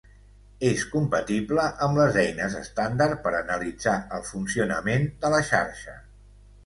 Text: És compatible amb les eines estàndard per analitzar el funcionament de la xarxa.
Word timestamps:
És 0.69 0.85
compatible 0.93 1.65
amb 1.87 1.99
les 2.01 2.17
eines 2.23 2.55
estàndard 2.61 3.21
per 3.27 3.35
analitzar 3.41 3.95
el 4.19 4.25
funcionament 4.31 5.07
de 5.27 5.33
la 5.35 5.43
xarxa. 5.51 5.95